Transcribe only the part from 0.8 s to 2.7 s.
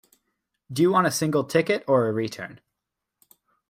you want a single ticket, or a return?